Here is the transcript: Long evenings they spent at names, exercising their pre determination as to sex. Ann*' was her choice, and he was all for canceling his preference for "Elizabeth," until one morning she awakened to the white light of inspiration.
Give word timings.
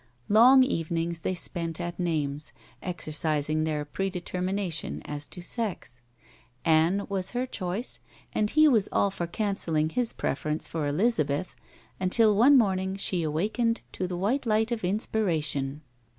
Long 0.29 0.63
evenings 0.63 1.19
they 1.19 1.35
spent 1.35 1.79
at 1.79 1.99
names, 1.99 2.53
exercising 2.81 3.65
their 3.65 3.85
pre 3.85 4.09
determination 4.09 5.03
as 5.05 5.27
to 5.27 5.41
sex. 5.43 6.01
Ann*' 6.65 7.05
was 7.07 7.33
her 7.37 7.45
choice, 7.45 7.99
and 8.33 8.49
he 8.49 8.67
was 8.67 8.89
all 8.91 9.11
for 9.11 9.27
canceling 9.27 9.89
his 9.89 10.13
preference 10.15 10.67
for 10.67 10.87
"Elizabeth," 10.87 11.55
until 11.99 12.35
one 12.35 12.57
morning 12.57 12.95
she 12.95 13.21
awakened 13.21 13.81
to 13.91 14.07
the 14.07 14.17
white 14.17 14.47
light 14.47 14.71
of 14.71 14.83
inspiration. 14.83 15.83